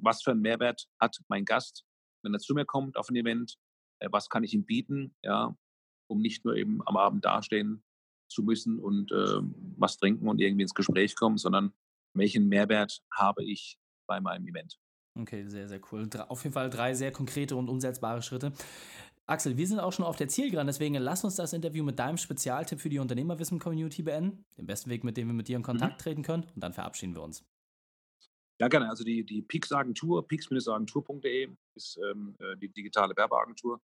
Was 0.00 0.22
für 0.22 0.32
einen 0.32 0.40
Mehrwert 0.40 0.86
hat 1.00 1.16
mein 1.28 1.44
Gast, 1.44 1.84
wenn 2.22 2.34
er 2.34 2.40
zu 2.40 2.54
mir 2.54 2.64
kommt 2.64 2.96
auf 2.96 3.08
ein 3.08 3.16
Event? 3.16 3.58
Äh, 4.00 4.08
was 4.10 4.28
kann 4.28 4.44
ich 4.44 4.54
ihm 4.54 4.64
bieten, 4.64 5.14
ja, 5.22 5.56
um 6.08 6.20
nicht 6.20 6.44
nur 6.44 6.56
eben 6.56 6.80
am 6.86 6.96
Abend 6.96 7.24
dastehen 7.24 7.82
zu 8.28 8.42
müssen 8.42 8.78
und 8.78 9.10
äh, 9.12 9.40
was 9.76 9.96
trinken 9.96 10.28
und 10.28 10.40
irgendwie 10.40 10.62
ins 10.62 10.74
Gespräch 10.74 11.16
kommen, 11.16 11.38
sondern 11.38 11.72
welchen 12.14 12.48
Mehrwert 12.48 13.00
habe 13.12 13.44
ich 13.44 13.78
bei 14.06 14.20
meinem 14.20 14.46
Event. 14.46 14.78
Okay, 15.14 15.46
sehr, 15.46 15.68
sehr 15.68 15.80
cool. 15.90 16.08
Auf 16.28 16.44
jeden 16.44 16.54
Fall 16.54 16.70
drei 16.70 16.94
sehr 16.94 17.10
konkrete 17.10 17.56
und 17.56 17.68
umsetzbare 17.68 18.22
Schritte. 18.22 18.52
Axel, 19.26 19.56
wir 19.58 19.66
sind 19.66 19.78
auch 19.80 19.92
schon 19.92 20.06
auf 20.06 20.16
der 20.16 20.28
Zielgeraden, 20.28 20.68
deswegen 20.68 20.94
lass 20.94 21.22
uns 21.22 21.36
das 21.36 21.52
Interview 21.52 21.84
mit 21.84 21.98
deinem 21.98 22.16
Spezialtipp 22.16 22.80
für 22.80 22.88
die 22.88 22.98
Unternehmerwissen-Community 22.98 24.02
beenden. 24.02 24.46
Den 24.56 24.66
besten 24.66 24.88
Weg, 24.88 25.04
mit 25.04 25.18
dem 25.18 25.26
wir 25.26 25.34
mit 25.34 25.48
dir 25.48 25.56
in 25.56 25.62
Kontakt 25.62 25.98
mhm. 25.98 26.02
treten 26.02 26.22
können 26.22 26.44
und 26.54 26.62
dann 26.62 26.72
verabschieden 26.72 27.14
wir 27.14 27.22
uns. 27.22 27.44
Ja, 28.60 28.66
gerne. 28.66 28.88
Also 28.88 29.04
die, 29.04 29.24
die 29.24 29.42
Pix-Agentur, 29.42 30.26
pix-agentur.de 30.26 31.48
ist 31.76 31.98
ähm, 32.10 32.34
äh, 32.40 32.56
die 32.56 32.68
digitale 32.68 33.16
Werbeagentur. 33.16 33.80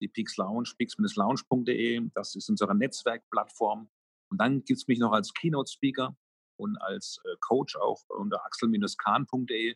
Die 0.00 0.08
Pix 0.08 0.36
Lounge, 0.36 0.70
pix-lounge.de, 0.76 2.10
das 2.14 2.36
ist 2.36 2.48
unsere 2.48 2.74
Netzwerkplattform. 2.74 3.88
Und 4.30 4.40
dann 4.40 4.62
gibt 4.64 4.78
es 4.78 4.86
mich 4.86 4.98
noch 4.98 5.12
als 5.12 5.32
Keynote-Speaker 5.32 6.16
und 6.56 6.76
als 6.76 7.20
äh, 7.24 7.36
Coach 7.40 7.74
auch 7.76 8.04
unter 8.08 8.44
axel-kahn.de. 8.44 9.74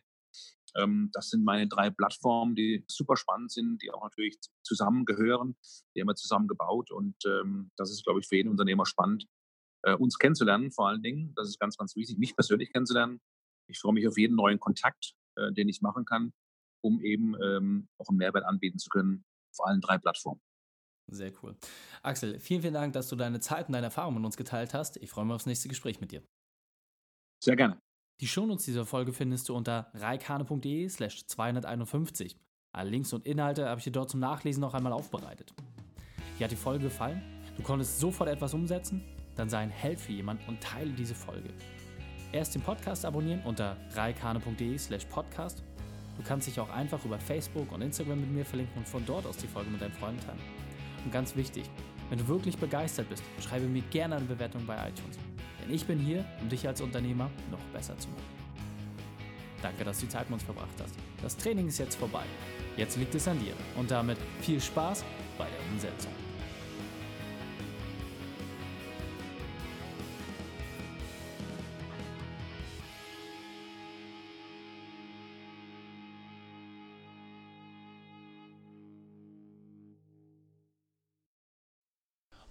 Ähm, 0.75 1.09
das 1.13 1.29
sind 1.29 1.43
meine 1.43 1.67
drei 1.67 1.89
Plattformen, 1.89 2.55
die 2.55 2.85
super 2.87 3.17
spannend 3.17 3.51
sind, 3.51 3.81
die 3.81 3.91
auch 3.91 4.03
natürlich 4.03 4.37
zusammengehören. 4.63 5.57
Die 5.95 6.01
haben 6.01 6.07
wir 6.07 6.15
zusammen 6.15 6.47
gebaut 6.47 6.91
und 6.91 7.15
ähm, 7.25 7.71
das 7.75 7.91
ist, 7.91 8.03
glaube 8.03 8.19
ich, 8.19 8.27
für 8.27 8.35
jeden 8.35 8.49
Unternehmer 8.49 8.85
spannend, 8.85 9.25
äh, 9.81 9.95
uns 9.95 10.17
kennenzulernen 10.19 10.71
vor 10.71 10.87
allen 10.87 11.03
Dingen. 11.03 11.33
Das 11.35 11.49
ist 11.49 11.59
ganz, 11.59 11.77
ganz 11.77 11.95
wichtig, 11.95 12.17
mich 12.17 12.35
persönlich 12.35 12.71
kennenzulernen 12.71 13.19
ich 13.67 13.79
freue 13.79 13.93
mich 13.93 14.07
auf 14.07 14.17
jeden 14.17 14.35
neuen 14.35 14.59
Kontakt, 14.59 15.13
äh, 15.35 15.51
den 15.51 15.69
ich 15.69 15.81
machen 15.81 16.05
kann, 16.05 16.33
um 16.81 17.01
eben 17.01 17.35
ähm, 17.41 17.87
auch 17.97 18.09
einen 18.09 18.17
Mehrwert 18.17 18.45
anbieten 18.45 18.79
zu 18.79 18.89
können 18.89 19.23
auf 19.51 19.65
allen 19.65 19.81
drei 19.81 19.97
Plattformen. 19.97 20.41
Sehr 21.11 21.31
cool. 21.41 21.55
Axel, 22.01 22.39
vielen, 22.39 22.61
vielen 22.61 22.73
Dank, 22.73 22.93
dass 22.93 23.09
du 23.09 23.15
deine 23.15 23.39
Zeit 23.39 23.67
und 23.67 23.73
deine 23.73 23.87
Erfahrungen 23.87 24.17
mit 24.17 24.25
uns 24.25 24.37
geteilt 24.37 24.73
hast. 24.73 24.97
Ich 24.97 25.09
freue 25.09 25.25
mich 25.25 25.33
aufs 25.33 25.45
nächste 25.45 25.67
Gespräch 25.67 25.99
mit 25.99 26.11
dir. 26.11 26.23
Sehr 27.43 27.55
gerne. 27.55 27.77
Die 28.21 28.27
Shownotes 28.27 28.65
dieser 28.65 28.85
Folge 28.85 29.11
findest 29.11 29.49
du 29.49 29.55
unter 29.55 29.91
reikane.de 29.93 30.87
slash 30.87 31.25
251. 31.27 32.37
Alle 32.71 32.89
Links 32.89 33.11
und 33.11 33.25
Inhalte 33.25 33.67
habe 33.67 33.79
ich 33.79 33.83
dir 33.83 33.91
dort 33.91 34.09
zum 34.09 34.19
Nachlesen 34.19 34.61
noch 34.61 34.73
einmal 34.73 34.93
aufbereitet. 34.93 35.53
Dir 36.39 36.45
hat 36.45 36.51
die 36.51 36.55
Folge 36.55 36.85
gefallen? 36.85 37.21
Du 37.57 37.63
konntest 37.63 37.99
sofort 37.99 38.29
etwas 38.29 38.53
umsetzen? 38.53 39.03
Dann 39.35 39.49
sei 39.49 39.59
ein 39.59 39.69
Held 39.69 39.99
für 39.99 40.11
jemanden 40.11 40.47
und 40.47 40.61
teile 40.61 40.91
diese 40.91 41.15
Folge. 41.15 41.49
Erst 42.33 42.55
den 42.55 42.63
Podcast 42.63 43.05
abonnieren 43.05 43.41
unter 43.45 43.77
reikane.de 43.93 44.75
slash 44.79 45.05
podcast. 45.05 45.61
Du 46.17 46.23
kannst 46.23 46.47
dich 46.47 46.59
auch 46.59 46.69
einfach 46.71 47.05
über 47.05 47.19
Facebook 47.19 47.71
und 47.71 47.83
Instagram 47.83 48.21
mit 48.21 48.31
mir 48.31 48.43
verlinken 48.43 48.75
und 48.75 48.87
von 48.87 49.05
dort 49.05 49.27
aus 49.27 49.37
die 49.37 49.47
Folge 49.47 49.69
mit 49.69 49.79
deinen 49.79 49.93
Freunden 49.93 50.19
teilen. 50.19 50.39
Und 51.05 51.11
ganz 51.13 51.35
wichtig, 51.35 51.69
wenn 52.09 52.17
du 52.17 52.27
wirklich 52.27 52.57
begeistert 52.57 53.07
bist, 53.07 53.23
schreibe 53.39 53.67
mir 53.67 53.83
gerne 53.91 54.15
eine 54.15 54.25
Bewertung 54.25 54.65
bei 54.65 54.73
iTunes. 54.75 55.19
Denn 55.61 55.71
ich 55.71 55.85
bin 55.85 55.99
hier, 55.99 56.25
um 56.41 56.49
dich 56.49 56.67
als 56.67 56.81
Unternehmer 56.81 57.29
noch 57.51 57.63
besser 57.71 57.95
zu 57.99 58.09
machen. 58.09 58.23
Danke, 59.61 59.83
dass 59.83 59.99
du 59.99 60.07
die 60.07 60.11
Zeit 60.11 60.27
mit 60.27 60.33
uns 60.33 60.43
verbracht 60.43 60.81
hast. 60.81 60.95
Das 61.21 61.37
Training 61.37 61.67
ist 61.67 61.77
jetzt 61.77 61.95
vorbei. 61.95 62.23
Jetzt 62.77 62.97
liegt 62.97 63.13
es 63.13 63.27
an 63.27 63.39
dir. 63.39 63.53
Und 63.77 63.91
damit 63.91 64.17
viel 64.41 64.59
Spaß 64.59 65.05
bei 65.37 65.45
der 65.45 65.71
Umsetzung. 65.71 66.11